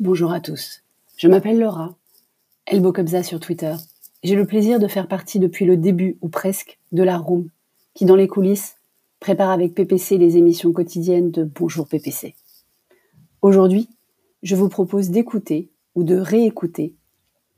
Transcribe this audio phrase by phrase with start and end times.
[0.00, 0.80] Bonjour à tous.
[1.18, 1.94] Je m'appelle Laura,
[2.64, 2.90] Elbo
[3.22, 3.74] sur Twitter.
[4.22, 7.50] J'ai le plaisir de faire partie depuis le début, ou presque, de la Room,
[7.92, 8.76] qui dans les coulisses
[9.18, 12.34] prépare avec PPC les émissions quotidiennes de Bonjour PPC.
[13.42, 13.90] Aujourd'hui,
[14.42, 16.94] je vous propose d'écouter ou de réécouter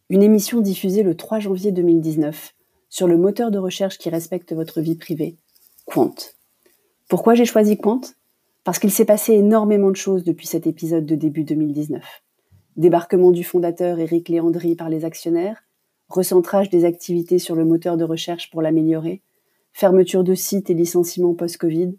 [0.08, 2.56] une émission diffusée le 3 janvier 2019
[2.88, 5.36] sur le moteur de recherche qui respecte votre vie privée,
[5.84, 6.16] Quant.
[7.08, 8.00] Pourquoi j'ai choisi Quant?
[8.64, 12.21] Parce qu'il s'est passé énormément de choses depuis cet épisode de début 2019.
[12.76, 15.62] Débarquement du fondateur Eric Léandry par les actionnaires,
[16.08, 19.20] recentrage des activités sur le moteur de recherche pour l'améliorer,
[19.72, 21.94] fermeture de sites et licenciements post-Covid,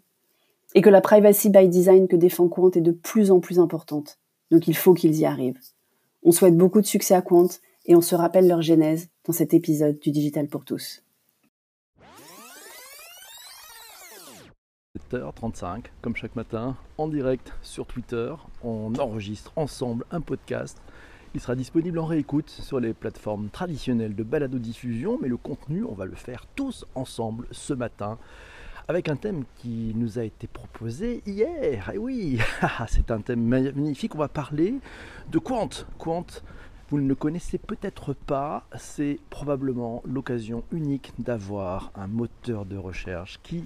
[0.74, 4.18] et que la privacy by design que défend Quant est de plus en plus importante.
[4.50, 5.60] Donc il faut qu'ils y arrivent.
[6.24, 7.48] On souhaite beaucoup de succès à Quant
[7.86, 11.03] et on se rappelle leur genèse dans cet épisode du Digital pour tous.
[15.10, 20.80] 7h35, comme chaque matin, en direct sur Twitter, on enregistre ensemble un podcast.
[21.34, 25.94] Il sera disponible en réécoute sur les plateformes traditionnelles de balado-diffusion, mais le contenu, on
[25.94, 28.18] va le faire tous ensemble ce matin
[28.86, 31.90] avec un thème qui nous a été proposé hier.
[31.90, 32.38] Et oui,
[32.86, 34.14] c'est un thème magnifique.
[34.14, 34.74] On va parler
[35.32, 35.70] de Quant.
[35.98, 36.26] Quant,
[36.90, 43.40] vous ne le connaissez peut-être pas, c'est probablement l'occasion unique d'avoir un moteur de recherche
[43.42, 43.64] qui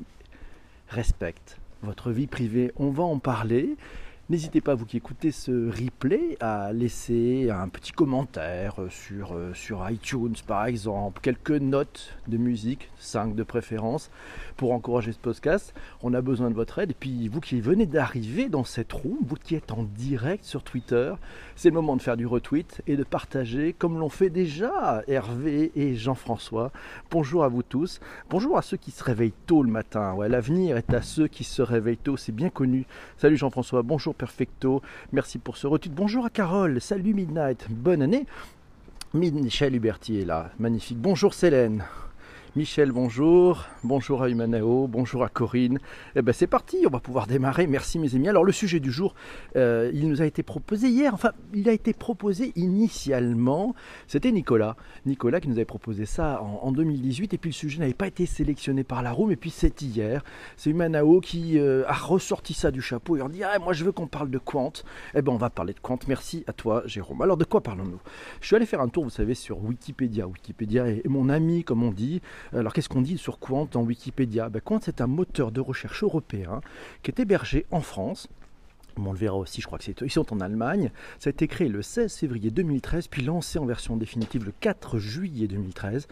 [0.89, 2.73] respecte votre vie privée.
[2.77, 3.77] On va en parler.
[4.31, 9.89] N'hésitez pas, vous qui écoutez ce replay, à laisser un petit commentaire sur, euh, sur
[9.89, 14.11] iTunes par exemple, quelques notes de musique, 5 de préférence,
[14.59, 15.73] pour encourager ce podcast.
[16.03, 16.91] On a besoin de votre aide.
[16.91, 20.63] Et puis vous qui venez d'arriver dans cette roue, vous qui êtes en direct sur
[20.63, 21.15] Twitter,
[21.57, 25.73] c'est le moment de faire du retweet et de partager comme l'ont fait déjà Hervé
[25.75, 26.71] et Jean-François.
[27.11, 27.99] Bonjour à vous tous.
[28.29, 30.15] Bonjour à ceux qui se réveillent tôt le matin.
[30.29, 32.85] L'avenir est à ceux qui se réveillent tôt, c'est bien connu.
[33.17, 34.83] Salut Jean-François, bonjour perfecto.
[35.13, 35.95] Merci pour ce retweet.
[35.95, 36.81] Bonjour à Carole.
[36.81, 37.67] Salut Midnight.
[37.71, 38.27] Bonne année.
[39.15, 40.51] Michel Huberti est là.
[40.59, 40.99] Magnifique.
[40.99, 41.85] Bonjour Célène.
[42.59, 43.67] Michel, bonjour.
[43.85, 44.89] Bonjour à Humanao.
[44.89, 45.79] Bonjour à Corinne.
[46.17, 47.69] Eh ben c'est parti, on va pouvoir démarrer.
[47.69, 48.29] Merci mes amis.
[48.29, 49.15] Alors le sujet du jour,
[49.55, 51.15] euh, il nous a été proposé hier.
[51.15, 53.77] Enfin, il a été proposé initialement.
[54.09, 54.75] C'était Nicolas.
[55.07, 57.33] Nicolas qui nous avait proposé ça en, 2018.
[57.33, 59.31] Et puis le sujet n'avait pas été sélectionné par la room.
[59.31, 60.25] Et puis c'est hier.
[60.57, 63.85] C'est Humanao qui euh, a ressorti ça du chapeau et on dit ah moi je
[63.85, 64.73] veux qu'on parle de Quant.
[65.15, 66.01] Eh ben on va parler de Quant.
[66.09, 67.23] Merci à toi Jérôme.
[67.23, 68.01] Alors de quoi parlons-nous?
[68.41, 70.27] Je suis allé faire un tour, vous savez, sur Wikipédia.
[70.27, 72.21] Wikipédia est mon ami, comme on dit.
[72.53, 74.49] Alors qu'est-ce qu'on dit sur Quant en Wikipédia?
[74.49, 76.61] Ben, Quant c'est un moteur de recherche européen
[77.03, 78.29] qui est hébergé en France
[79.07, 80.91] on le verra aussi, je crois que c'est ils sont en Allemagne.
[81.21, 84.99] Ça a été créé le 16 février 2013, puis lancé en version définitive le 4
[84.99, 86.09] juillet 2013.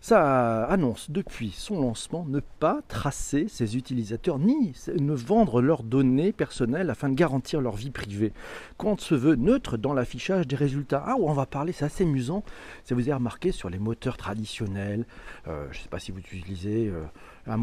[0.00, 6.32] Ça annonce depuis son lancement ne pas tracer ses utilisateurs ni ne vendre leurs données
[6.32, 8.32] personnelles afin de garantir leur vie privée.
[8.76, 11.02] Quant se veut neutre dans l'affichage des résultats.
[11.06, 12.44] Ah, on va parler, c'est assez amusant.
[12.84, 15.06] Ça vous avez remarqué sur les moteurs traditionnels.
[15.48, 16.88] Euh, je ne sais pas si vous utilisez.
[16.88, 17.02] Euh,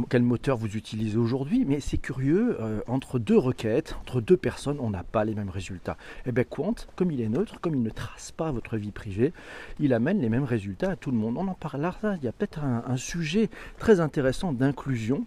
[0.10, 4.78] quel moteur vous utilisez aujourd'hui, mais c'est curieux, euh, entre deux requêtes, entre deux personnes,
[4.80, 5.98] on n'a pas les mêmes résultats.
[6.26, 8.92] Et eh bien Quant, comme il est neutre, comme il ne trace pas votre vie
[8.92, 9.34] privée,
[9.80, 11.38] il amène les mêmes résultats à tout le monde.
[11.38, 15.26] On en parle là, il y a peut-être un sujet très intéressant d'inclusion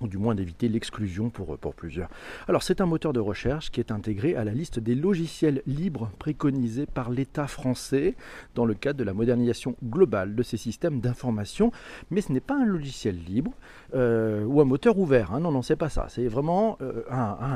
[0.00, 2.08] ou du moins d'éviter l'exclusion pour, pour plusieurs.
[2.48, 6.10] Alors c'est un moteur de recherche qui est intégré à la liste des logiciels libres
[6.18, 8.14] préconisés par l'État français
[8.54, 11.72] dans le cadre de la modernisation globale de ces systèmes d'information,
[12.10, 13.52] mais ce n'est pas un logiciel libre
[13.94, 15.40] euh, ou un moteur ouvert, hein.
[15.40, 17.02] non, non, c'est pas ça, c'est vraiment euh,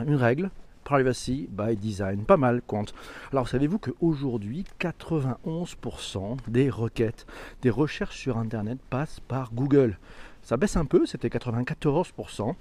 [0.06, 0.50] une règle
[0.84, 2.94] Privacy by Design, pas mal compte.
[3.30, 7.26] Alors savez-vous qu'aujourd'hui 91% des requêtes,
[7.62, 9.96] des recherches sur Internet passent par Google?
[10.42, 12.54] Ça baisse un peu, c'était 94%.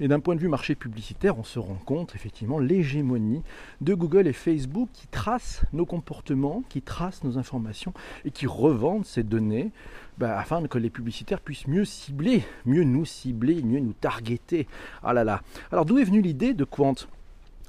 [0.00, 3.42] Et d'un point de vue marché publicitaire, on se rend compte effectivement l'hégémonie
[3.80, 7.92] de Google et Facebook qui tracent nos comportements, qui tracent nos informations
[8.24, 9.70] et qui revendent ces données
[10.18, 14.66] bah, afin que les publicitaires puissent mieux cibler, mieux nous cibler, mieux nous targeter.
[15.02, 15.42] Ah là là.
[15.72, 16.94] Alors d'où est venue l'idée de Quant?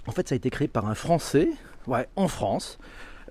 [0.08, 1.50] En fait, ça a été créé par un Français,
[1.88, 2.80] ouais, en France,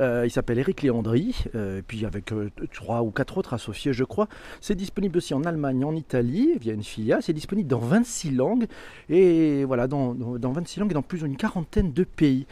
[0.00, 4.28] il s'appelle Eric Léandry, euh, puis avec euh, trois ou quatre autres associés, je crois.
[4.60, 7.22] C'est disponible aussi en Allemagne, en Italie, via une filiale.
[7.22, 8.66] C'est disponible dans 26 langues,
[9.08, 12.46] et voilà, dans, dans, 26 langues et dans plus d'une quarantaine de pays.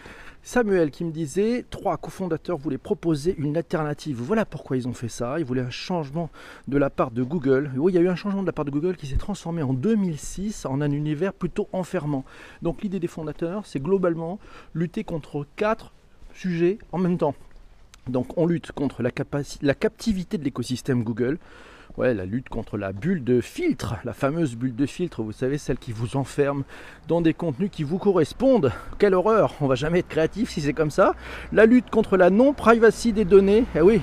[0.47, 4.21] Samuel qui me disait, trois cofondateurs voulaient proposer une alternative.
[4.21, 5.39] Voilà pourquoi ils ont fait ça.
[5.39, 6.29] Ils voulaient un changement
[6.69, 7.71] de la part de Google.
[7.77, 9.63] oui, il y a eu un changement de la part de Google qui s'est transformé
[9.63, 12.27] en 2006 en un univers plutôt enfermant.
[12.61, 14.39] Donc l'idée des fondateurs, c'est globalement
[14.75, 15.94] lutter contre quatre
[16.35, 17.35] sujets en même temps.
[18.09, 19.11] Donc on lutte contre la,
[19.75, 21.39] captivité de l'écosystème Google
[21.97, 25.59] Ouais, la lutte contre la bulle de filtre, la fameuse bulle de filtre, vous savez,
[25.59, 26.65] celle qui vous enferme
[27.07, 28.73] dans des contenus qui vous correspondent.
[28.99, 31.15] Quelle horreur, on va jamais être créatif si c'est comme ça.
[31.53, 34.01] La lutte contre la non-privacy des données, eh oui,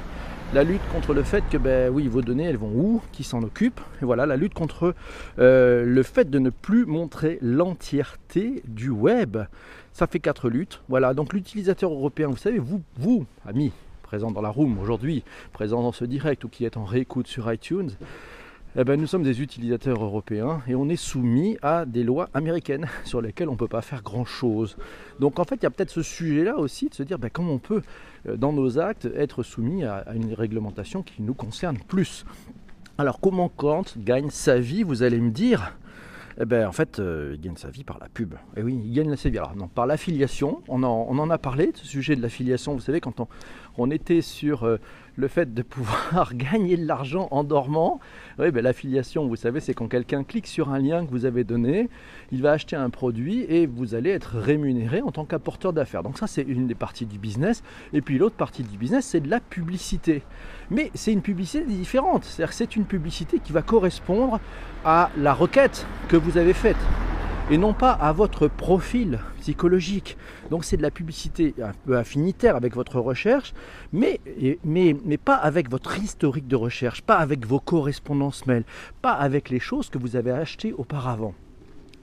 [0.54, 3.42] la lutte contre le fait que ben oui vos données elles vont où, qui s'en
[3.42, 4.95] occupe, et voilà la lutte contre
[5.39, 9.38] euh, le fait de ne plus montrer l'entièreté du web.
[9.93, 10.81] Ça fait quatre luttes.
[10.89, 13.71] Voilà donc l'utilisateur européen, vous savez vous vous amis
[14.01, 15.23] présents dans la room aujourd'hui,
[15.53, 17.91] présents dans ce direct ou qui est en réécoute sur iTunes.
[18.77, 22.88] Eh ben, nous sommes des utilisateurs européens et on est soumis à des lois américaines
[23.03, 24.77] sur lesquelles on ne peut pas faire grand-chose.
[25.19, 27.51] Donc en fait, il y a peut-être ce sujet-là aussi de se dire ben, comment
[27.51, 27.81] on peut,
[28.29, 32.25] euh, dans nos actes, être soumis à, une réglementation qui nous concerne plus.
[32.97, 35.73] Alors comment Kant gagne sa vie, vous allez me dire
[36.41, 38.33] eh ben, en fait, euh, il gagne sa vie par la pub.
[38.33, 39.38] Et eh oui, il gagne sa vie.
[39.38, 42.73] Alors, non, par l'affiliation, on en, a parlé ce sujet de l'affiliation.
[42.73, 43.27] Vous savez, quand on,
[43.77, 44.77] on était sur euh,
[45.16, 48.00] le fait de pouvoir gagner de l'argent en dormant.
[48.40, 51.44] Oui, ben, l'affiliation, vous savez, c'est quand quelqu'un clique sur un lien que vous avez
[51.44, 51.90] donné,
[52.31, 56.04] il va acheter un produit et vous allez être rémunéré en tant qu'apporteur d'affaires.
[56.04, 57.63] Donc ça, c'est une des parties du business.
[57.94, 60.24] Et puis l'autre partie du business, c'est de la publicité.
[60.69, 62.24] Mais c'est une publicité différente.
[62.24, 64.40] C'est-à-dire c'est une publicité qui va correspondre
[64.86, 66.78] à la requête que vous avez faite
[67.51, 70.18] et non pas à votre profil psychologique.
[70.50, 73.53] Donc c'est de la publicité un peu affinitaire avec votre recherche,
[73.92, 74.21] mais,
[75.25, 78.63] pas avec votre historique de recherche, pas avec vos correspondances mail,
[79.01, 81.33] pas avec les choses que vous avez achetées auparavant.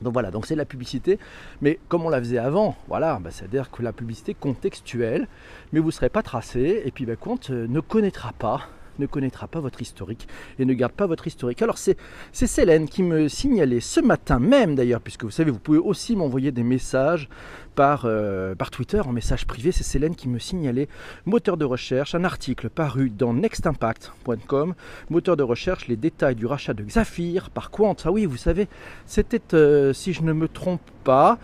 [0.02, 1.18] Donc voilà, donc c'est la publicité,
[1.62, 5.26] mais comme on la faisait avant, voilà, bah, c'est-à-dire que la publicité contextuelle,
[5.72, 8.68] mais vous ne serez pas tracé, et puis bah, compte euh, ne connaîtra pas
[8.98, 10.28] ne connaîtra pas votre historique
[10.58, 11.62] et ne garde pas votre historique.
[11.62, 11.96] Alors c'est
[12.32, 16.52] Célène qui me signalait ce matin même d'ailleurs, puisque vous savez, vous pouvez aussi m'envoyer
[16.52, 17.28] des messages
[17.74, 19.72] par, euh, Twitter en message privé.
[19.72, 20.88] C'est Célène qui me signalait,
[21.26, 24.74] moteur de recherche, un article paru dans nextimpact.com,
[25.10, 27.96] moteur de recherche, les détails du rachat de Xafir par Quant.
[28.04, 28.68] Ah oui, vous savez,
[29.06, 31.38] c'était, euh, si je ne me trompe pas,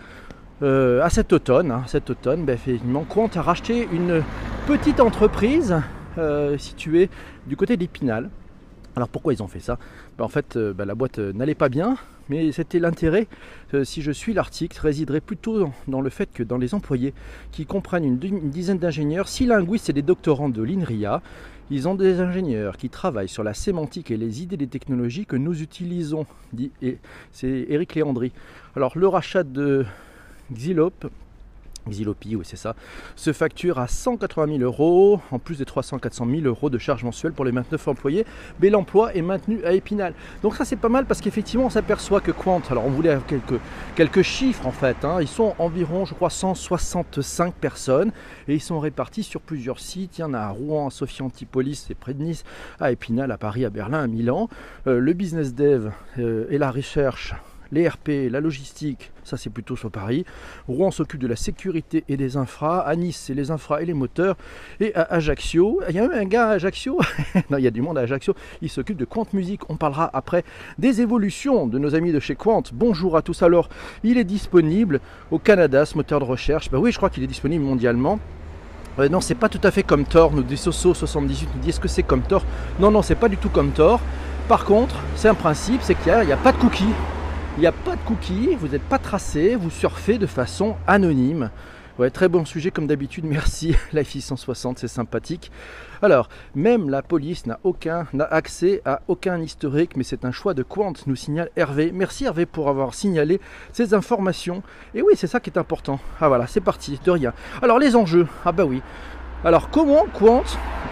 [0.61, 4.23] euh, à cet automne, hein, cet automne, ben, effectivement, Quant a racheté une
[4.67, 5.81] petite entreprise
[6.17, 7.09] euh, situé
[7.47, 8.29] du côté d'Épinal.
[8.95, 9.77] Alors pourquoi ils ont fait ça
[10.17, 11.97] ben, En fait, euh, ben, la boîte euh, n'allait pas bien,
[12.29, 13.27] mais c'était l'intérêt,
[13.83, 17.13] si je suis l'article, résiderait plutôt dans, le fait que dans les employés
[17.51, 21.21] qui comprennent une, dizaine d'ingénieurs, six linguistes et des doctorants de l'INRIA,
[21.69, 25.35] ils ont des ingénieurs qui travaillent sur la sémantique et les idées des technologies que
[25.35, 26.25] nous utilisons.
[26.53, 26.97] Dit, et
[27.31, 28.31] c'est Eric Léandry.
[28.75, 29.85] Alors le rachat de
[30.51, 31.07] Xylope
[31.89, 32.75] Xilopi, oui c'est ça,
[33.15, 37.33] se facture à 180 000 euros, en plus des 300-400 000 euros de charges mensuelles
[37.33, 38.25] pour les 29 employés,
[38.61, 40.13] mais l'emploi est maintenu à Épinal.
[40.43, 43.59] Donc ça c'est pas mal parce qu'effectivement on s'aperçoit que Quant, alors on voulait quelques,
[43.95, 45.17] quelques chiffres en fait, hein.
[45.21, 48.11] ils sont environ je crois 165 personnes
[48.47, 51.21] et ils sont répartis sur plusieurs sites, il y en a à Rouen, à Sophie
[51.21, 52.43] Antipolis, c'est près de Nice,
[52.79, 54.49] à Épinal, à Paris, à Berlin, à Milan.
[54.87, 55.89] Euh, le business dev
[56.19, 57.33] euh, et la recherche
[57.71, 60.25] les RP, la logistique, ça c'est plutôt sur Paris.
[60.67, 62.79] Rouen s'occupe de la sécurité et des infras.
[62.79, 64.35] À Nice, c'est les infras et les moteurs.
[64.79, 66.99] Et à Ajaccio, il y a même un gars à Ajaccio,
[67.49, 69.61] non, il y a du monde à Ajaccio, il s'occupe de Quant Music.
[69.69, 70.43] On parlera après
[70.77, 72.63] des évolutions de nos amis de chez Quant.
[72.73, 73.43] Bonjour à tous.
[73.43, 73.69] Alors,
[74.03, 74.99] il est disponible
[75.31, 76.69] au Canada, ce moteur de recherche.
[76.69, 78.19] Ben oui, je crois qu'il est disponible mondialement.
[78.99, 81.79] Euh, non, c'est pas tout à fait comme Thor, nous dit Soso78 nous dit est-ce
[81.79, 82.43] que c'est comme Thor?
[82.79, 83.99] Non, non, c'est pas du tout comme Thor.
[84.47, 86.93] Par contre, c'est un principe, c'est qu'il n'y a, a, pas de cookies.
[87.57, 91.51] Il n'y a pas de cookies, vous n'êtes pas tracé, vous surfez de façon anonyme.
[91.97, 93.77] Ouais, très bon sujet comme d'habitude, merci.
[93.93, 95.53] Life 660, c'est sympathique.
[96.01, 100.53] Alors, même la police n'a aucun n'a accès à aucun historique, mais c'est un choix
[100.53, 101.91] de Quant, nous signale Hervé.
[101.93, 103.39] Merci Hervé pour avoir signalé
[103.71, 104.61] ces informations.
[104.93, 106.01] Et oui, c'est ça qui est important.
[106.19, 107.31] Ah voilà, c'est parti, de rien.
[107.61, 108.81] Alors les enjeux, ah bah oui.
[109.45, 110.43] Alors comment Quant,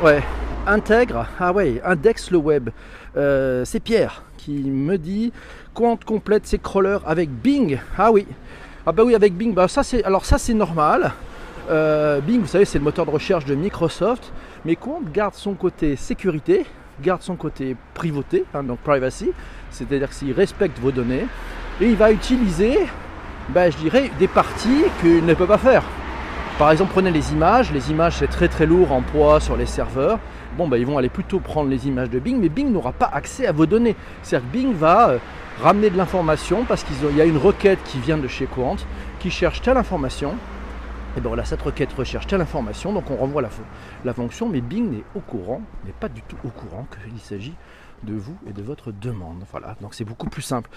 [0.01, 0.23] ouais,
[0.67, 2.69] intègre, ah ouais, indexe le web.
[3.17, 5.31] Euh, c'est Pierre qui me dit
[5.73, 7.79] Quant complète ses crawlers avec Bing?
[7.97, 8.27] Ah oui,
[8.85, 9.53] ah bah oui avec Bing.
[9.53, 11.11] Bah ça c'est alors ça c'est normal.
[11.69, 14.33] Euh, Bing, vous savez, c'est le moteur de recherche de Microsoft,
[14.65, 16.65] mais Quant garde son côté sécurité,
[17.01, 19.31] garde son côté privauté, hein, donc privacy,
[19.71, 21.25] c'est-à-dire qu'il respecte vos données,
[21.79, 22.79] et il va utiliser,
[23.49, 25.83] bah, je dirais, des parties qu'il ne peut pas faire.
[26.59, 27.71] Par exemple, prenez les images.
[27.71, 30.19] Les images, c'est très très lourd en poids sur les serveurs.
[30.57, 33.09] Bon, bah, ils vont aller plutôt prendre les images de Bing, mais Bing n'aura pas
[33.11, 33.95] accès à vos données.
[34.21, 35.17] C'est-à-dire que Bing va euh,
[35.61, 38.75] ramener de l'information parce qu'il y a une requête qui vient de chez Quant
[39.19, 40.35] qui cherche telle information.
[41.15, 43.49] Et bien voilà, cette requête recherche telle information, donc on renvoie la,
[44.03, 47.53] la fonction, mais Bing n'est au courant, n'est pas du tout au courant qu'il s'agit
[48.03, 49.43] de vous et de votre demande.
[49.51, 50.69] Voilà, donc c'est beaucoup plus simple.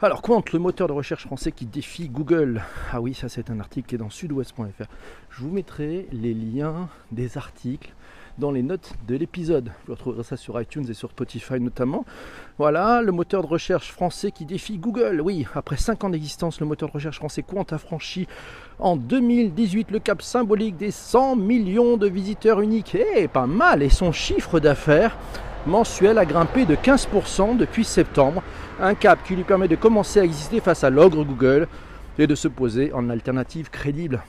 [0.00, 2.62] Alors, Quant, le moteur de recherche français qui défie Google.
[2.92, 4.84] Ah oui, ça c'est un article qui est dans sudouest.fr.
[5.30, 7.94] Je vous mettrai les liens des articles
[8.38, 9.70] dans les notes de l'épisode.
[9.86, 12.04] Vous retrouverez ça sur iTunes et sur Spotify notamment.
[12.58, 15.20] Voilà, le moteur de recherche français qui défie Google.
[15.20, 18.26] Oui, après 5 ans d'existence, le moteur de recherche français Quant a franchi
[18.78, 22.96] en 2018 le cap symbolique des 100 millions de visiteurs uniques.
[23.16, 25.16] Eh, pas mal Et son chiffre d'affaires
[25.66, 28.42] mensuel a grimpé de 15% depuis septembre.
[28.80, 31.68] Un cap qui lui permet de commencer à exister face à l'ogre Google
[32.18, 34.22] et de se poser en alternative crédible.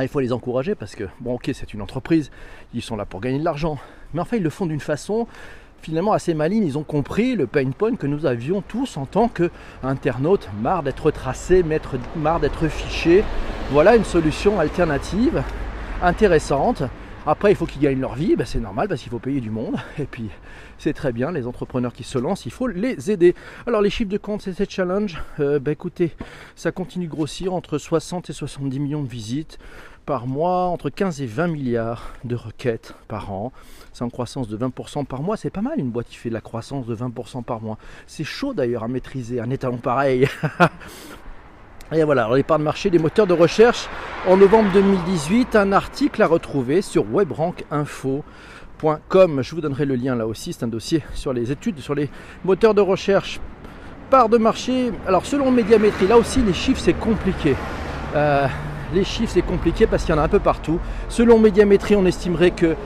[0.00, 2.30] Ah, il faut les encourager parce que, bon, ok, c'est une entreprise,
[2.72, 3.78] ils sont là pour gagner de l'argent.
[4.14, 5.26] Mais enfin, ils le font d'une façon
[5.82, 6.64] finalement assez maligne.
[6.64, 11.10] Ils ont compris le pain point que nous avions tous en tant qu'internautes, marre d'être
[11.10, 11.64] tracés,
[12.14, 13.24] marre d'être fichés.
[13.72, 15.42] Voilà une solution alternative
[16.00, 16.84] intéressante
[17.28, 19.50] après, il faut qu'ils gagnent leur vie, ben, c'est normal parce qu'il faut payer du
[19.50, 19.76] monde.
[19.98, 20.30] Et puis,
[20.78, 23.34] c'est très bien, les entrepreneurs qui se lancent, il faut les aider.
[23.66, 25.22] Alors, les chiffres de compte, c'est cette challenge.
[25.38, 26.12] Euh, ben, écoutez,
[26.56, 29.58] ça continue de grossir entre 60 et 70 millions de visites
[30.06, 33.52] par mois, entre 15 et 20 milliards de requêtes par an.
[33.92, 35.36] C'est en croissance de 20% par mois.
[35.36, 37.76] C'est pas mal une boîte qui fait de la croissance de 20% par mois.
[38.06, 40.26] C'est chaud d'ailleurs à maîtriser un étalon pareil.
[41.90, 43.88] Et voilà, les parts de marché des moteurs de recherche
[44.26, 49.42] en novembre 2018, un article à retrouver sur webrankinfo.com.
[49.42, 52.10] Je vous donnerai le lien là aussi, c'est un dossier sur les études sur les
[52.44, 53.40] moteurs de recherche.
[54.10, 57.56] Part de marché, alors selon Médiamétrie, là aussi les chiffres c'est compliqué.
[58.14, 58.46] Euh,
[58.92, 60.78] les chiffres c'est compliqué parce qu'il y en a un peu partout.
[61.08, 62.76] Selon Médiamétrie, on estimerait que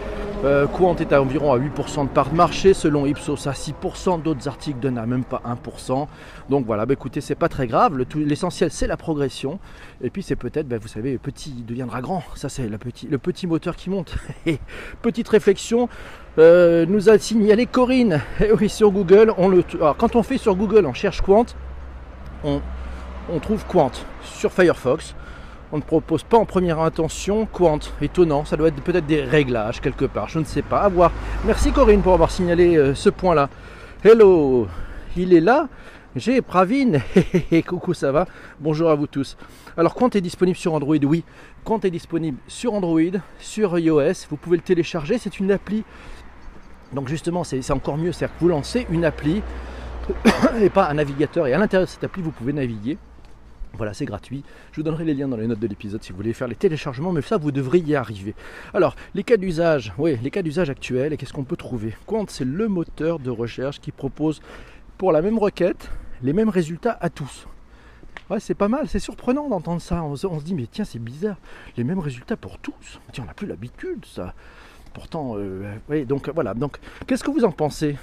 [0.44, 4.22] euh, Quant est à environ à 8% de part de marché, selon Ipsos à 6%,
[4.22, 6.08] d'autres articles donnent à même pas 1%.
[6.50, 9.61] Donc voilà, bah écoutez, c'est pas très grave, l'essentiel c'est la progression.
[10.02, 13.76] Et puis c'est peut-être, bah, vous savez, petit deviendra grand, ça c'est le petit, moteur
[13.76, 14.16] qui monte.
[15.02, 15.88] Petite réflexion,
[16.38, 20.25] euh, nous a signalé Corinne, et eh oui sur Google, on le, alors, quand on
[20.25, 21.46] fait sur Google, on cherche Quant,
[22.42, 23.92] on trouve Quant
[24.25, 25.14] sur Firefox
[25.73, 27.79] on ne propose pas en première intention Quant.
[28.00, 30.83] Étonnant, ça doit être peut-être des réglages quelque part, je ne sais pas.
[30.83, 31.11] À voir.
[31.47, 33.49] Merci Corinne pour avoir signalé euh, ce point-là.
[34.05, 34.69] Hello,
[35.17, 35.69] il est là
[36.14, 36.99] j'ai Pravin,
[37.67, 38.26] coucou ça va?
[38.61, 39.38] Bonjour à vous tous.
[39.79, 41.25] Alors Quant est disponible sur Android, oui.
[41.64, 43.00] Quant est disponible sur Android,
[43.38, 45.85] sur iOS, vous pouvez le télécharger, c'est une appli.
[46.93, 49.43] Donc justement c'est encore mieux, c'est-à-dire que vous lancez une appli
[50.61, 52.99] et pas un navigateur et à l'intérieur de cette appli vous pouvez naviguer
[53.76, 54.45] voilà, c'est gratuit.
[54.73, 56.55] Je vous donnerai les liens dans les notes de l'épisode si vous voulez faire les
[56.55, 58.35] téléchargements, mais ça, vous devriez y arriver.
[58.75, 61.95] Alors, les cas d'usage, oui, les cas d'usage actuels, et qu'est-ce qu'on peut trouver?
[62.07, 64.41] Quant, c'est le moteur de recherche qui propose
[64.99, 65.91] pour la même requête
[66.23, 67.47] les mêmes résultats à tous.
[68.31, 70.02] Ouais, c'est pas mal, c'est surprenant d'entendre ça.
[70.05, 71.37] On se, dit, mais tiens, c'est bizarre,
[71.76, 73.00] les mêmes résultats pour tous.
[73.12, 74.35] Tiens, on n'a plus l'habitude, ça.
[74.95, 76.55] Pourtant, euh, oui, donc voilà.
[76.55, 77.97] Donc, qu'est-ce que vous en pensez?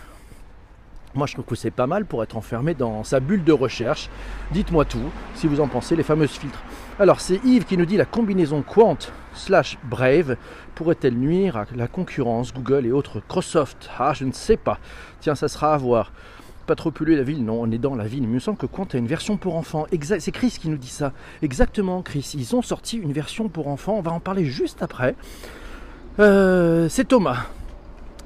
[1.16, 4.10] Moi, je trouve que c'est pas mal pour être enfermé dans sa bulle de recherche.
[4.52, 6.62] Dites-moi tout, si vous en pensez, les fameuses filtres.
[7.00, 8.98] Alors, c'est Yves qui nous dit la combinaison Quant
[9.34, 10.36] slash Brave
[10.76, 13.90] pourrait-elle nuire à la concurrence Google et autres Microsoft?
[13.98, 14.78] Ah, je ne sais pas.
[15.20, 16.12] Tiens, ça sera à voir.
[16.68, 18.24] Pas trop polluer la ville Non, on est dans la ville.
[18.24, 19.88] Il me semble que Quant a une version pour enfants.
[20.20, 21.14] C'est Chris qui nous dit ça.
[21.42, 22.34] Exactement, Chris.
[22.36, 23.96] Ils ont sorti une version pour enfants.
[23.98, 25.16] On va en parler juste après.
[26.20, 27.48] Euh, c'est Thomas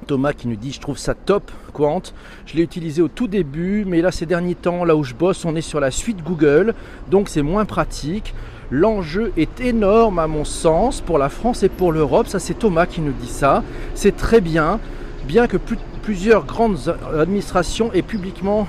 [0.03, 2.01] Thomas qui nous dit je trouve ça top Quant.
[2.45, 5.45] Je l'ai utilisé au tout début, mais là ces derniers temps, là où je bosse,
[5.45, 6.73] on est sur la suite Google,
[7.09, 8.33] donc c'est moins pratique.
[8.69, 12.27] L'enjeu est énorme à mon sens pour la France et pour l'Europe.
[12.27, 13.63] Ça c'est Thomas qui nous dit ça.
[13.95, 14.79] C'est très bien,
[15.25, 15.57] bien que
[16.03, 18.67] plusieurs grandes administrations aient publiquement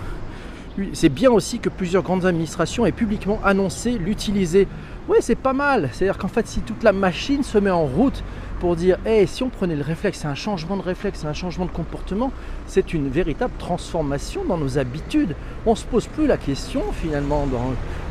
[0.93, 4.67] c'est bien aussi que plusieurs grandes administrations aient publiquement annoncé l'utiliser.
[5.07, 5.91] Oui, c'est pas mal.
[5.93, 8.25] C'est-à-dire qu'en fait, si toute la machine se met en route
[8.59, 11.35] pour dire hey, si on prenait le réflexe, c'est un changement de réflexe, c'est un
[11.35, 12.33] changement de comportement,
[12.67, 15.37] c'est une véritable transformation dans nos habitudes.
[15.67, 17.47] On ne se pose plus la question finalement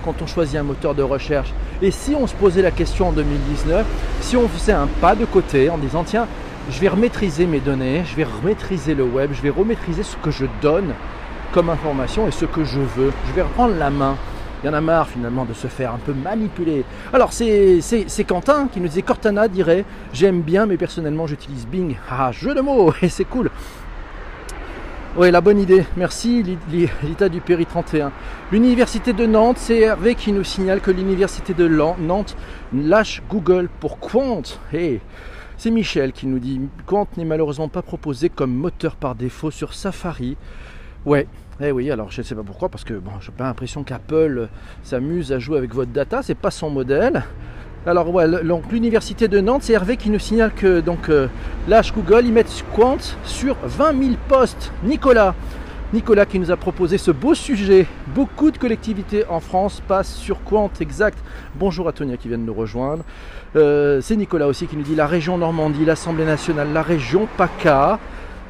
[0.05, 1.51] quand on choisit un moteur de recherche.
[1.81, 3.87] Et si on se posait la question en 2019,
[4.21, 6.27] si on faisait un pas de côté en disant tiens,
[6.69, 10.29] je vais remaîtriser mes données, je vais remaîtriser le web, je vais remaîtriser ce que
[10.29, 10.93] je donne
[11.53, 14.15] comme information et ce que je veux, je vais reprendre la main
[14.63, 16.85] il y en a marre finalement de se faire un peu manipuler.
[17.11, 17.81] Alors c'est
[18.25, 21.97] Quentin qui nous disait Cortana dirait j'aime bien mais personnellement j'utilise Bing.
[22.09, 23.51] Ah jeu de mots et c'est cool.
[25.15, 25.85] Oui, la bonne idée.
[25.95, 26.43] Merci,
[27.03, 28.11] Lita du Péri 31.
[28.51, 32.35] L'université de Nantes, c'est Hervé qui nous signale que l'université de Nantes
[32.73, 34.41] lâche Google pour Quant.
[34.71, 35.01] Hey,
[35.55, 39.75] c'est Michel qui nous dit Quant n'est malheureusement pas proposé comme moteur par défaut sur
[39.75, 40.35] Safari.
[41.05, 41.27] Ouais,
[41.61, 44.47] eh oui, alors je ne sais pas pourquoi, parce que bon, j'ai pas l'impression qu'Apple
[44.81, 47.23] s'amuse à jouer avec votre data, c'est pas son modèle.
[47.85, 51.27] Alors ouais, donc l'université de Nantes, c'est Hervé qui nous signale que donc euh,
[51.67, 54.71] Google, ils mettent Quant sur 20 000 postes.
[54.83, 55.35] Nicolas,
[55.93, 57.85] Nicolas qui nous a proposé ce beau sujet.
[58.15, 61.19] Beaucoup de collectivités en France passent sur Quant exact.
[61.55, 63.03] Bonjour à Tonia qui vient de nous rejoindre.
[63.55, 67.99] Euh, c'est Nicolas aussi qui nous dit la région Normandie, l'Assemblée nationale, la région PACA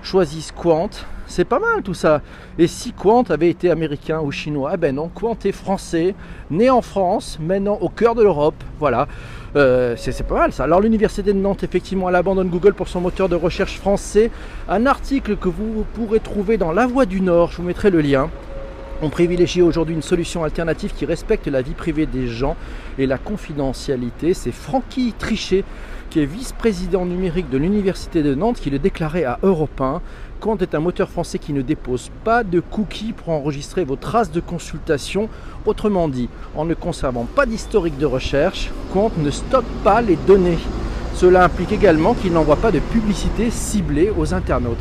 [0.03, 0.89] choisissent Quant.
[1.25, 2.21] C'est pas mal tout ça.
[2.59, 6.13] Et si Quant avait été américain ou chinois Eh ben non, Quant est français,
[6.51, 8.61] né en France, maintenant au cœur de l'Europe.
[8.79, 9.07] Voilà.
[9.55, 10.65] Euh, c'est pas mal ça.
[10.65, 14.29] Alors l'université de Nantes, effectivement, elle abandonne Google pour son moteur de recherche français.
[14.67, 18.01] Un article que vous pourrez trouver dans La Voix du Nord, je vous mettrai le
[18.01, 18.29] lien.
[19.01, 22.55] On privilégie aujourd'hui une solution alternative qui respecte la vie privée des gens
[22.97, 24.33] et la confidentialité.
[24.33, 25.65] C'est Francky Trichet,
[26.13, 29.99] qui est vice-président numérique de l'Université de Nantes, qui le déclarait à Europe 1.
[30.39, 34.31] Quant est un moteur français qui ne dépose pas de cookies pour enregistrer vos traces
[34.31, 35.27] de consultation?
[35.65, 40.59] Autrement dit, en ne conservant pas d'historique de recherche, Quant ne stocke pas les données.
[41.15, 44.77] Cela implique également qu'il n'envoie pas de publicité ciblée aux internautes.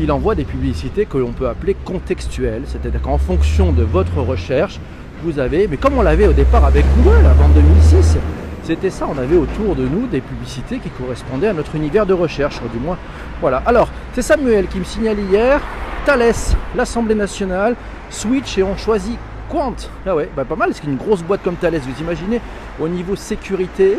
[0.00, 4.80] Il envoie des publicités que l'on peut appeler contextuelles, c'est-à-dire qu'en fonction de votre recherche,
[5.22, 8.16] vous avez, mais comme on l'avait au départ avec Google avant 2006,
[8.64, 12.12] c'était ça, on avait autour de nous des publicités qui correspondaient à notre univers de
[12.12, 12.96] recherche, du moins.
[13.40, 13.62] Voilà.
[13.66, 15.60] Alors, c'est Samuel qui me signale hier,
[16.06, 16.32] Thales,
[16.76, 17.74] l'Assemblée nationale,
[18.10, 19.18] Switch et on choisit
[19.50, 19.74] Quant.
[20.06, 22.40] Ah ouais, bah pas mal, c'est une grosse boîte comme Thales, vous imaginez,
[22.80, 23.98] au niveau sécurité,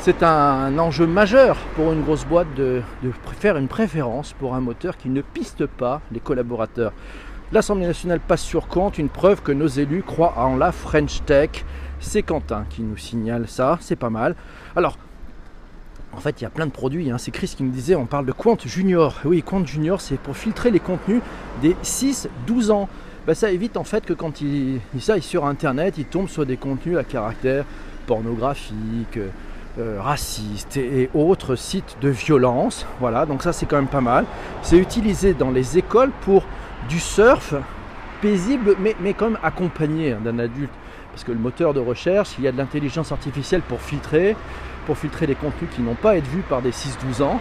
[0.00, 4.60] c'est un enjeu majeur pour une grosse boîte de, de, faire une préférence pour un
[4.60, 6.92] moteur qui ne piste pas les collaborateurs.
[7.52, 11.50] L'Assemblée nationale passe sur Quant, une preuve que nos élus croient en la French Tech.
[12.02, 14.34] C'est Quentin qui nous signale ça, c'est pas mal.
[14.76, 14.98] Alors,
[16.12, 17.10] en fait, il y a plein de produits.
[17.10, 17.16] Hein.
[17.16, 19.18] C'est Chris qui me disait, on parle de Quant Junior.
[19.24, 21.22] Oui, Quant Junior, c'est pour filtrer les contenus
[21.62, 22.88] des 6-12 ans.
[23.26, 26.44] Ben, ça évite en fait que quand il, ça, il sur Internet, il tombe sur
[26.44, 27.64] des contenus à caractère
[28.06, 29.18] pornographique,
[29.78, 32.84] euh, racistes et, et, autres sites de violence.
[32.98, 34.26] Voilà, donc ça c'est quand même pas mal.
[34.62, 36.44] C'est utilisé dans les écoles pour
[36.88, 37.54] du surf
[38.20, 40.72] paisible, mais, mais quand même accompagné hein, d'un adulte
[41.12, 44.34] parce que le moteur de recherche, il y a de l'intelligence artificielle pour filtrer,
[44.86, 47.38] pour filtrer les contenus qui n'ont pas être vus par des 6-12 ans.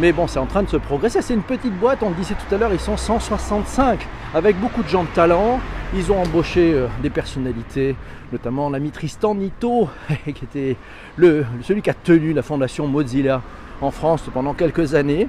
[0.00, 1.22] Mais bon, c'est en train de se progresser.
[1.22, 4.82] C'est une petite boîte, on le disait tout à l'heure, ils sont 165, avec beaucoup
[4.82, 5.60] de gens de talent.
[5.94, 7.94] Ils ont embauché euh, des personnalités,
[8.32, 9.88] notamment l'ami Tristan Nito,
[10.24, 10.76] qui était
[11.16, 13.42] le, celui qui a tenu la fondation Mozilla
[13.82, 15.28] en France pendant quelques années.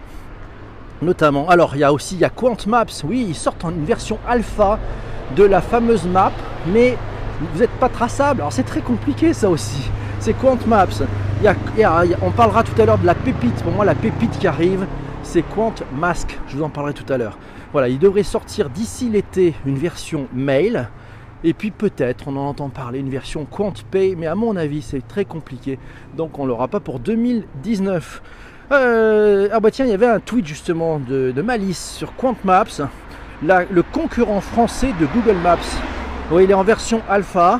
[1.02, 3.72] Notamment, alors il y a aussi il y a Quant Maps, oui, ils sortent en
[3.72, 4.79] une version alpha
[5.36, 6.32] de la fameuse map,
[6.68, 6.98] mais
[7.53, 8.42] vous n'êtes pas traçable.
[8.42, 9.90] Alors c'est très compliqué ça aussi.
[10.20, 10.88] C'est Quant Maps.
[12.22, 13.62] on parlera tout à l'heure de la pépite.
[13.62, 14.86] Pour moi, la pépite qui arrive,
[15.22, 16.40] c'est Quant Mask.
[16.48, 17.38] Je vous en parlerai tout à l'heure.
[17.74, 20.90] Voilà, il devrait sortir d'ici l'été une version mail.
[21.44, 24.16] Et puis peut-être, on en entend parler, une version Quant Pay.
[24.16, 25.77] Mais à mon avis, c'est très compliqué.
[26.16, 28.22] Donc on l'aura pas pour 2019.
[28.72, 32.88] Euh, ah bah tiens, il y avait un tweet justement de, Malice sur Quant Maps.
[33.42, 35.58] le concurrent français de Google Maps.
[36.41, 37.59] Il est en version alpha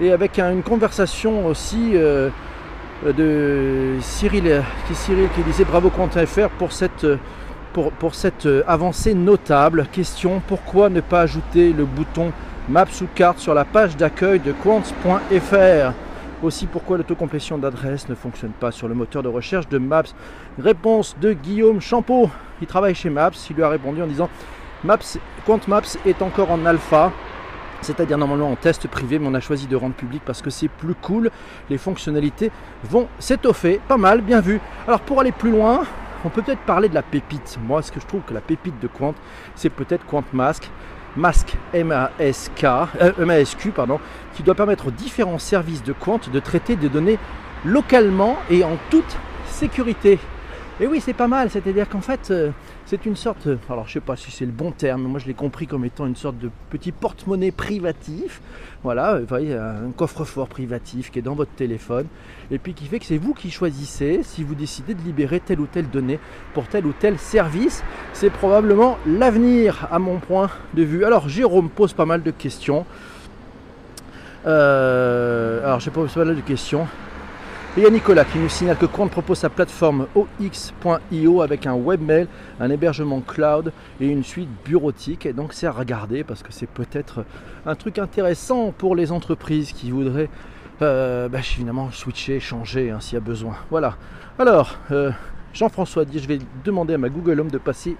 [0.00, 2.30] et avec une conversation aussi euh,
[3.04, 7.06] de Cyril qui, Cyril qui disait bravo FR pour cette,
[7.72, 9.86] pour, pour cette avancée notable.
[9.90, 12.32] Question pourquoi ne pas ajouter le bouton
[12.68, 15.92] Maps ou carte sur la page d'accueil de quant.fr
[16.42, 20.02] aussi pourquoi l'autocomplétion d'adresse ne fonctionne pas sur le moteur de recherche de Maps?
[20.58, 22.30] Réponse de Guillaume Champeau.
[22.60, 23.30] Il travaille chez Maps.
[23.48, 24.28] Il lui a répondu en disant
[24.82, 27.12] Maps, Quant Maps est encore en alpha
[27.82, 30.68] c'est-à-dire normalement en test privé, mais on a choisi de rendre public parce que c'est
[30.68, 31.30] plus cool.
[31.68, 32.50] Les fonctionnalités
[32.84, 34.60] vont s'étoffer, pas mal, bien vu.
[34.86, 35.82] Alors pour aller plus loin,
[36.24, 37.58] on peut peut-être parler de la pépite.
[37.66, 39.14] Moi, ce que je trouve que la pépite de Quant,
[39.54, 40.70] c'est peut-être Quant Mask.
[41.16, 44.00] Mask M-A-S-Q, pardon,
[44.34, 47.18] qui doit permettre aux différents services de Quant de traiter des données
[47.64, 49.16] localement et en toute
[49.46, 50.18] sécurité.
[50.80, 52.50] Et oui, c'est pas mal, c'est-à-dire qu'en fait, euh,
[52.86, 55.34] c'est une sorte, alors je sais pas si c'est le bon terme, moi je l'ai
[55.34, 58.40] compris comme étant une sorte de petit porte-monnaie privatif.
[58.82, 62.06] Voilà, vous voyez, un coffre-fort privatif qui est dans votre téléphone
[62.50, 65.60] et puis qui fait que c'est vous qui choisissez si vous décidez de libérer telle
[65.60, 66.18] ou telle donnée
[66.52, 67.82] pour tel ou tel service.
[68.12, 71.04] C'est probablement l'avenir à mon point de vue.
[71.04, 72.84] Alors Jérôme pose pas mal de questions.
[74.44, 76.86] Euh, alors je pose pas mal de questions.
[77.74, 81.66] Et il y a Nicolas qui nous signale que Quant propose sa plateforme OX.io avec
[81.66, 82.26] un webmail,
[82.60, 85.24] un hébergement cloud et une suite bureautique.
[85.24, 87.24] Et donc c'est à regarder parce que c'est peut-être
[87.64, 90.28] un truc intéressant pour les entreprises qui voudraient
[90.82, 93.54] euh, bah, évidemment switcher, changer hein, s'il y a besoin.
[93.70, 93.96] Voilà.
[94.38, 95.10] Alors, euh,
[95.54, 97.96] Jean-François dit je vais demander à ma Google Home de passer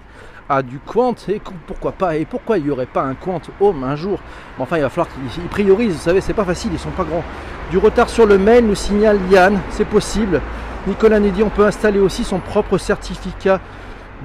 [0.49, 3.83] à du Quant et pourquoi pas et pourquoi il n'y aurait pas un Quant Home
[3.83, 4.19] un jour?
[4.59, 7.23] Enfin il va falloir qu'ils priorisent vous savez c'est pas facile ils sont pas grands
[7.71, 10.41] du retard sur le mail, nous signale Yann, c'est possible.
[10.87, 13.61] Nicolas dit on peut installer aussi son propre certificat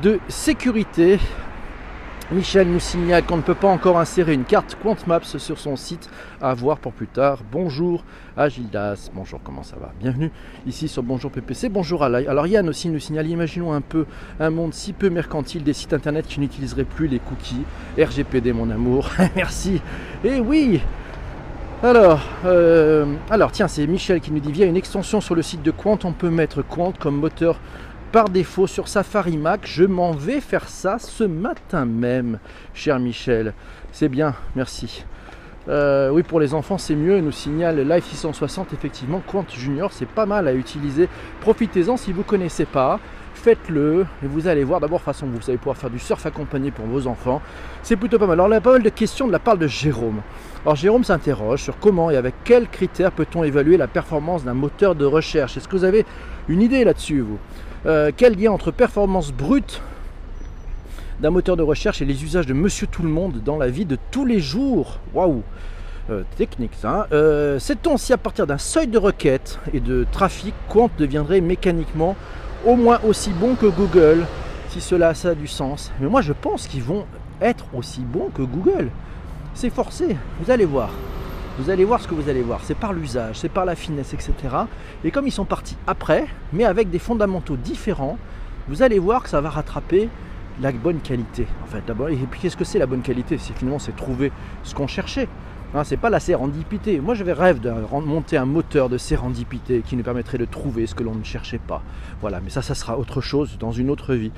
[0.03, 1.18] de sécurité.
[2.31, 6.11] Michel nous signale qu'on ne peut pas encore insérer une carte QuantMaps sur son site
[6.42, 7.38] à voir pour plus tard.
[7.51, 8.05] Bonjour
[8.37, 9.92] à Gildas, bonjour, comment ça va?
[9.98, 10.31] Bienvenue
[10.66, 14.05] ici sur Bonjour PPC, bonjour à Alors Yann aussi nous signale, imaginons un peu
[14.40, 17.64] un monde si peu mercantile des sites internet qui n'utiliseraient plus les cookies.
[17.98, 19.81] RGPD mon amour, merci.
[20.22, 20.83] Et oui,
[21.83, 25.62] alors, euh, alors tiens, c'est Michel qui nous dit via une extension sur le site
[25.62, 27.61] de Quant, on peut mettre Quant comme moteur
[28.11, 29.61] par défaut sur Safari Mac.
[29.64, 32.41] Je m'en vais faire ça ce matin même,
[32.75, 33.55] cher Michel.
[33.93, 35.05] C'est bien, merci.
[35.69, 38.73] Euh, oui, pour les enfants, c'est mieux, nous signale Live 660.
[38.73, 41.09] Effectivement, Quant Junior, c'est pas mal à utiliser.
[41.43, 42.99] Profitez-en si vous connaissez pas.
[43.40, 44.81] Faites-le et vous allez voir.
[44.81, 47.40] D'abord, façon, vous allez pouvoir faire du surf accompagné pour vos enfants.
[47.85, 48.35] C'est plutôt pas mal.
[48.35, 50.22] Alors, il y a pas mal de questions de la part de Jérôme.
[50.64, 54.96] Alors, Jérôme s'interroge sur comment et avec quels critères peut-on évaluer la performance d'un moteur
[54.96, 55.57] de recherche.
[55.57, 56.05] Est-ce que vous avez
[56.48, 57.38] une idée là-dessus, vous?
[57.87, 59.83] Euh, quel lien entre performance brute
[61.20, 63.85] d'un moteur de recherche et les usages de Monsieur Tout le Monde dans la vie
[63.85, 64.98] de tous les jours?
[65.14, 65.44] Waouh
[66.11, 67.03] euh, Technique ça.
[67.03, 67.07] Hein.
[67.12, 72.16] Euh, sait-on si à partir d'un seuil de requête et de trafic, Quant deviendrait mécaniquement
[72.64, 74.27] au moins aussi bon que Google
[74.68, 75.92] Si cela a du sens.
[76.01, 77.07] Mais moi je pense qu'ils vont
[77.40, 78.90] être aussi bons que Google.
[79.55, 80.90] C'est forcé, vous allez voir.
[81.59, 82.61] Vous allez voir ce que vous allez voir.
[82.62, 84.33] C'est par l'usage, c'est par la finesse, etc.
[85.03, 88.18] Et comme ils sont partis après, mais avec des fondamentaux différents,
[88.68, 90.09] vous allez voir que ça va rattraper
[90.61, 91.47] la bonne qualité.
[91.64, 93.38] En fait, d'abord, et puis qu'est-ce que c'est la bonne qualité?
[93.38, 94.31] C'est finalement c'est trouver
[94.62, 95.29] ce qu'on cherchait.
[95.85, 96.98] C'est pas la sérendipité.
[96.98, 100.94] Moi, j'avais rêve de monter un moteur de sérendipité qui nous permettrait de trouver ce
[100.94, 101.83] que l'on ne cherchait pas.
[102.20, 104.33] Voilà, mais ça, ça sera autre chose dans une autre vie.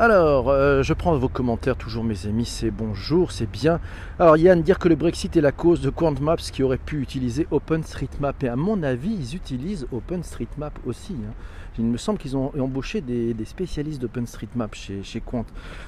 [0.00, 3.80] Alors, euh, je prends vos commentaires toujours mes amis, c'est bonjour, c'est bien.
[4.20, 7.48] Alors Yann, dire que le Brexit est la cause de QuantMaps qui aurait pu utiliser
[7.50, 8.44] OpenStreetMap.
[8.44, 11.14] Et à mon avis, ils utilisent OpenStreetMap aussi.
[11.14, 11.32] Hein.
[11.80, 15.44] Il me semble qu'ils ont embauché des, spécialistes d'OpenStreetMap chez, chez Quant.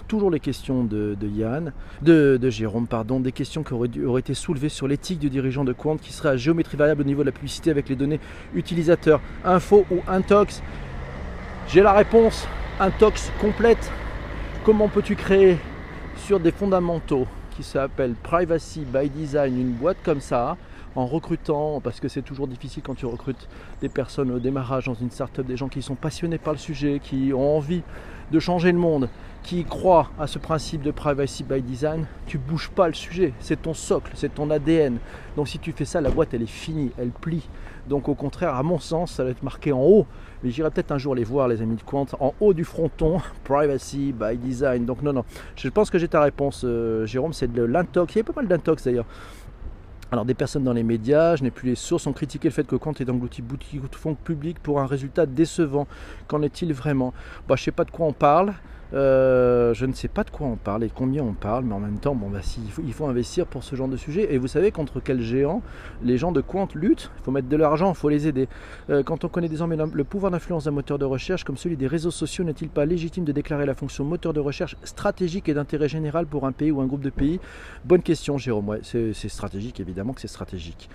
[0.09, 4.71] Toujours les questions de, Yann, de, Jérôme, pardon, des questions qui auraient, auraient été soulevées
[4.71, 7.33] sur l'éthique du dirigeant de Quant qui serait à géométrie variable au niveau de la
[7.33, 8.19] publicité avec les données
[8.55, 9.21] utilisateurs.
[9.45, 10.65] Info ou Intox
[11.69, 12.49] J'ai la réponse.
[12.81, 13.93] Intox complète.
[14.65, 15.59] Comment peux-tu créer
[16.17, 20.57] sur des fondamentaux qui s'appellent Privacy by Design une boîte comme ça
[20.97, 23.49] en recrutant, parce que c'est toujours difficile quand tu recrutes
[23.83, 27.01] des personnes au démarrage dans une startup, des gens qui sont passionnés par le sujet,
[27.03, 27.83] qui ont envie
[28.33, 29.11] de changer le monde,
[29.43, 33.63] qui croient à ce principe de privacy by design, tu bouges pas le sujet, c'est
[33.63, 34.99] ton socle, c'est ton ADN.
[35.37, 37.49] Donc si tu fais ça, la boîte elle est finie, elle plie.
[37.89, 40.07] Donc au contraire, à mon sens, ça va être marqué en haut.
[40.43, 43.21] Mais j'irai peut-être un jour les voir, les amis de Quant, en haut du fronton,
[43.45, 44.85] privacy by design.
[44.87, 45.25] Donc non, non.
[45.57, 48.15] Je pense que j'ai ta réponse, euh, Jérôme, c'est de l'intox.
[48.15, 49.07] Il y a pas mal d'intox d'ailleurs.
[50.13, 52.67] Alors des personnes dans les médias, je n'ai plus les sources, ont critiqué le fait
[52.67, 55.87] que Quant est englouti boutique de fonds publics pour un résultat décevant.
[56.27, 57.13] Qu'en est-il vraiment?
[57.49, 58.55] Bah, Je ne sais pas de quoi on parle.
[58.93, 61.81] Euh, je ne sais pas de quoi on parle et combien on parle, mais en
[61.81, 62.41] même temps, bon, bah,
[62.85, 64.33] il, faut, investir pour ce genre de sujet.
[64.35, 65.63] Et vous savez contre quel géant
[66.03, 67.11] les gens de Quant luttent?
[67.19, 68.49] Il faut mettre de l'argent, il faut les aider.
[68.91, 71.87] Euh, quand on connaît désormais le pouvoir d'influence d'un moteur de recherche comme celui des
[71.87, 75.89] réseaux sociaux, n'est-il pas légitime de déclarer la fonction moteur de recherche stratégique et d'intérêt
[75.89, 77.41] général pour un pays ou un groupe de pays?
[77.85, 78.79] Bonne question, Jérôme.
[78.83, 80.89] C'est stratégique, évidemment que c'est stratégique.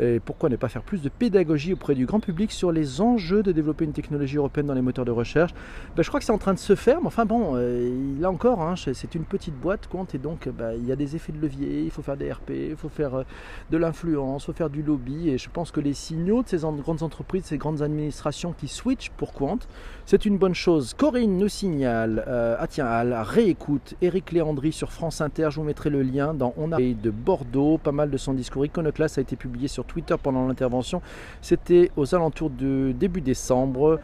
[0.00, 3.42] Et pourquoi ne pas faire plus de pédagogie auprès du grand public sur les enjeux
[3.42, 5.52] de développer une technologie européenne dans les moteurs de recherche?
[5.96, 8.30] Ben, Je crois que c'est en train de se faire, mais enfin bon, euh, là
[8.30, 11.32] encore, hein, c'est une petite boîte compte et donc bah, il y a des effets
[11.32, 13.22] de levier, il faut faire des RP, il faut faire euh,
[13.70, 16.58] de l'influence, il faut faire du lobby et je pense que les signaux de ces
[16.58, 19.58] grandes entreprises, ces grandes administrations qui switchent pour Quant,
[20.06, 20.94] c'est une bonne chose.
[20.94, 25.66] Corinne nous signale, euh, ah à la réécoute, Eric Léandry sur France Inter, je vous
[25.66, 29.20] mettrai le lien dans On a de Bordeaux, pas mal de son discours iconoclaste a
[29.20, 31.02] été publié sur Twitter pendant l'intervention,
[31.40, 34.00] c'était aux alentours de début décembre,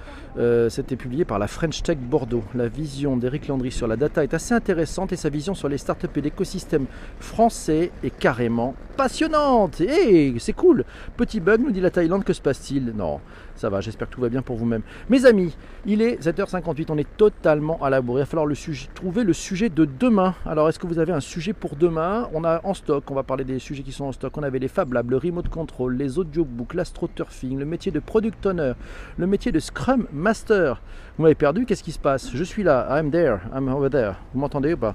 [0.69, 4.25] c'était publié par la French Tech Bordeaux, la vision des Eric Landry sur la data
[4.25, 6.87] est assez intéressante et sa vision sur les startups et l'écosystème
[7.21, 9.83] français est carrément passionnante.
[9.83, 10.87] Et c'est cool.
[11.15, 12.95] Petit bug, nous dit la Thaïlande, que se passe-t-il?
[12.97, 13.21] Non,
[13.55, 14.81] ça va, j'espère que tout va bien pour vous-même.
[15.11, 18.17] Mes amis, il est 7h58, on est totalement à la bourre.
[18.17, 18.49] Il va falloir
[18.95, 20.35] trouver le sujet de demain.
[20.47, 22.31] Alors, est-ce que vous avez un sujet pour demain?
[22.33, 24.39] On a en stock, on va parler des sujets qui sont en stock.
[24.39, 28.47] On avait les Fab Labs, le Remote Control, les Audiobooks, l'astroturfing, le métier de Product
[28.47, 28.73] Owner,
[29.19, 30.81] le métier de Scrum Master.
[31.19, 32.31] Vous m'avez perdu, qu'est-ce qui se passe?
[32.33, 34.15] Je suis là, I'm there, I'm over there.
[34.33, 34.95] Vous m'entendez ou pas?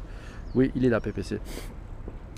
[0.56, 1.42] Oui, il est là, PPC.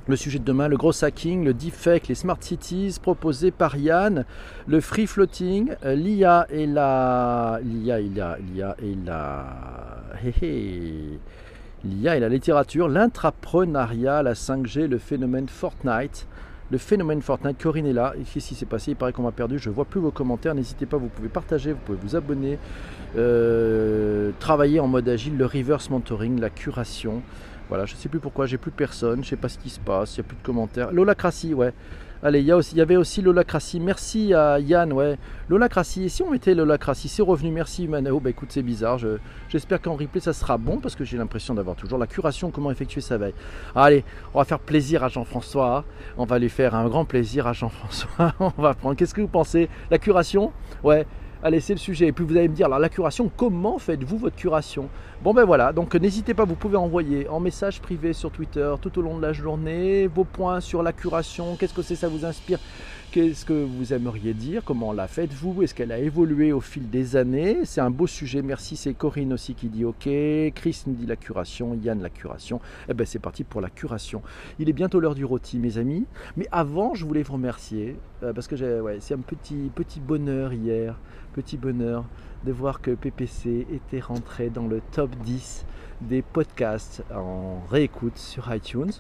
[0.08, 4.26] Le sujet de demain, le gros hacking, le deepfake, les smart cities proposés par Yann,
[4.66, 7.60] le free floating, euh, l'IA et la.
[7.64, 9.46] L'IA, l'IA, l'IA et la.
[11.84, 16.26] L'IA et la littérature, l'intrapreneuriat, la 5G, le phénomène Fortnite.
[16.72, 18.14] Le phénomène Fortnite, Corinne est là.
[18.34, 18.92] Qu'est-ce qui s'est passé?
[18.92, 19.60] Il paraît qu'on m'a perdu.
[19.60, 20.56] Je vois plus vos commentaires.
[20.56, 22.58] N'hésitez pas, vous pouvez partager, vous pouvez vous abonner.
[23.18, 27.22] Euh, travailler en mode agile, le reverse mentoring, la curation.
[27.70, 29.70] Voilà, je ne sais plus pourquoi, j'ai plus personne, je ne sais pas ce qui
[29.70, 30.92] se passe, il n'y a plus de commentaires.
[30.92, 31.74] L'holacratie, ouais.
[32.24, 33.80] Allez, il y, avait aussi l'holacratie.
[33.80, 35.18] Merci à Yann, ouais.
[35.50, 38.20] L'holacratie, et si on mettait l'holacratie, c'est revenu, merci Manao.
[38.20, 38.98] Bah écoute, c'est bizarre,
[39.50, 42.72] j'espère qu'en replay ça sera bon parce que j'ai l'impression d'avoir toujours la curation, comment
[42.72, 43.36] effectuer sa veille.
[43.76, 45.86] Allez, on va faire plaisir à Jean-François,
[46.18, 48.34] on va lui faire un grand plaisir à Jean-François.
[48.40, 49.70] on va prendre, qu'est-ce que vous pensez?
[49.92, 50.52] La curation?
[50.84, 51.06] Ouais,
[51.44, 52.08] Allez, c'est le sujet.
[52.08, 54.90] Et puis vous allez me dire, alors la curation, comment faites-vous votre curation?
[55.24, 59.00] Bon ben voilà, donc n'hésitez pas, vous pouvez envoyer en message privé sur Twitter tout
[59.00, 62.26] au long de la journée vos points sur la curation, qu'est-ce que c'est, ça vous
[62.26, 62.60] inspire
[63.16, 64.62] Qu'est-ce que vous aimeriez dire?
[64.66, 67.60] Comment la faites-vous Est-ce qu'elle a évolué au fil des années?
[67.64, 68.42] C'est un beau sujet.
[68.42, 68.76] Merci.
[68.76, 70.10] C'est Corinne aussi qui dit OK.
[70.54, 71.80] Chris nous dit la curation.
[71.82, 72.60] Yann la curation.
[72.90, 74.22] Eh ben c'est parti pour la curation.
[74.60, 76.06] Il est bientôt l'heure du rôti, mes amis.
[76.36, 78.58] Mais avant, je voulais vous remercier euh, parce que
[79.00, 81.00] c'est un petit petit bonheur hier,
[81.34, 82.04] petit bonheur
[82.44, 85.66] de voir que PPC était rentré dans le top 10
[86.02, 88.92] des podcasts en réécoute sur iTunes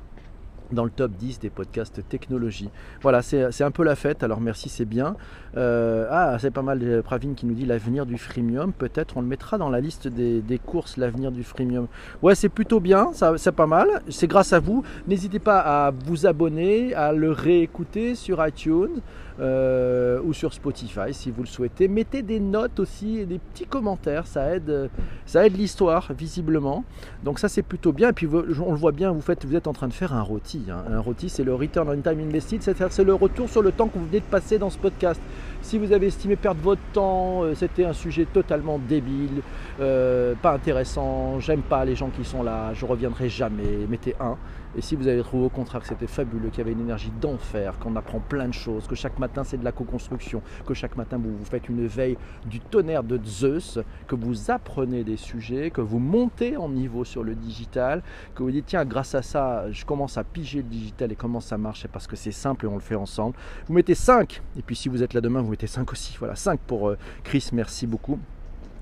[0.71, 2.69] dans le top 10 des podcasts technologie.
[3.01, 5.15] Voilà, c'est un peu la fête, alors merci, c'est bien.
[5.57, 9.21] Euh, ah, c'est pas mal, euh, Pravin qui nous dit l'avenir du freemium, peut-être on
[9.21, 11.87] le mettra dans la liste des, courses, l'avenir du freemium.
[12.21, 14.83] Ouais, c'est plutôt bien, c'est pas mal, c'est grâce à vous.
[15.07, 19.01] N'hésitez pas à vous abonner, à le réécouter sur iTunes.
[19.41, 21.89] Euh, ou sur Spotify si vous le souhaitez.
[21.89, 24.89] Mettez des notes aussi des petits commentaires, ça aide,
[25.25, 26.85] ça aide l'histoire visiblement.
[27.23, 28.09] Donc ça c'est plutôt bien.
[28.09, 30.21] Et puis on le voit bien, vous, faites, vous êtes en train de faire un
[30.21, 30.63] rôti.
[30.71, 30.85] Hein.
[30.89, 33.89] Un rôti c'est le return on time invested, c'est-à-dire c'est le retour sur le temps
[33.89, 35.19] que vous venez de passer dans ce podcast.
[35.61, 39.41] Si vous avez estimé perdre votre temps, euh, c'était un sujet totalement débile,
[39.81, 44.37] euh, pas intéressant, j'aime pas les gens qui sont là, je reviendrai jamais, mettez un.
[44.77, 47.11] Et si vous avez trouvé au contraire que c'était fabuleux, qu'il y avait une énergie
[47.21, 50.97] d'enfer, qu'on apprend plein de choses, que chaque matin c'est de la co-construction, que chaque
[50.97, 55.71] matin vous, vous faites une veille du tonnerre de Zeus, que vous apprenez des sujets,
[55.71, 58.03] que vous montez en niveau sur le digital,
[58.35, 61.39] que vous dites tiens grâce à ça je commence à piger le digital et comment
[61.39, 63.35] ça marche, parce que c'est simple et on le fait ensemble.
[63.67, 66.15] Vous mettez 5, et puis si vous êtes là demain vous mettez 5 aussi.
[66.19, 68.19] Voilà, 5 pour euh, Chris, merci beaucoup.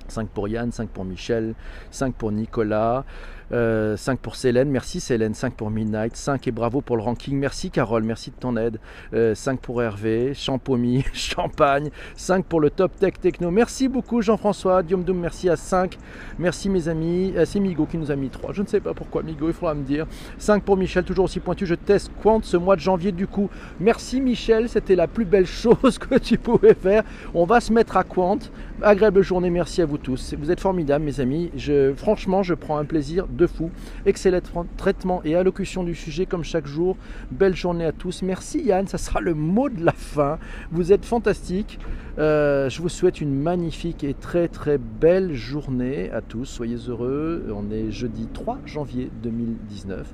[0.07, 1.55] 5 pour Yann, 5 pour Michel,
[1.91, 3.05] 5 pour Nicolas,
[3.49, 7.37] 5 euh, pour Célène, merci Célène, 5 pour Midnight, 5 et bravo pour le ranking,
[7.37, 8.79] merci Carole, merci de ton aide,
[9.11, 14.81] 5 euh, pour Hervé, Champomy, Champagne, 5 pour le Top Tech Techno, merci beaucoup Jean-François,
[14.81, 15.97] Diom Doom, merci à 5,
[16.39, 18.93] merci mes amis, euh, c'est Migo qui nous a mis 3, je ne sais pas
[18.93, 22.41] pourquoi Migo, il faudra me dire, 5 pour Michel, toujours aussi pointu, je teste Quant
[22.41, 26.37] ce mois de janvier du coup, merci Michel, c'était la plus belle chose que tu
[26.37, 27.03] pouvais faire,
[27.33, 28.39] on va se mettre à Quant,
[28.81, 31.51] agréable journée, merci à vous tous, vous êtes formidables mes amis,
[31.97, 33.71] franchement je prends un plaisir de fou.
[34.05, 34.39] Excellent
[34.77, 36.97] traitement et allocution du sujet comme chaque jour.
[37.31, 38.21] Belle journée à tous.
[38.21, 40.39] Merci Yann, ça sera le mot de la fin.
[40.71, 41.79] Vous êtes fantastiques.
[42.19, 46.45] Euh, je vous souhaite une magnifique et très très belle journée à tous.
[46.45, 47.47] Soyez heureux.
[47.55, 50.07] On est jeudi 3 janvier 2019.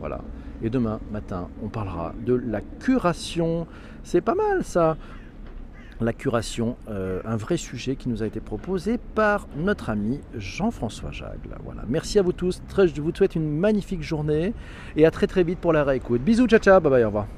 [0.00, 0.20] Voilà.
[0.62, 3.66] Et demain matin, on parlera de la curation.
[4.02, 4.96] C'est pas mal ça
[6.00, 11.10] la curation, euh, un vrai sujet qui nous a été proposé par notre ami Jean-François
[11.10, 11.56] Jagle.
[11.64, 11.82] Voilà.
[11.88, 14.54] Merci à vous tous, je vous souhaite une magnifique journée
[14.96, 16.22] et à très très vite pour la réécoute.
[16.22, 17.37] Bisous, ciao ciao, bye bye, au revoir.